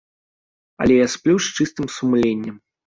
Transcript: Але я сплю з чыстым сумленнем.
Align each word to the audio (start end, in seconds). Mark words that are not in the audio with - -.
Але 0.85 0.95
я 1.05 1.11
сплю 1.17 1.37
з 1.49 1.55
чыстым 1.59 1.95
сумленнем. 2.01 2.55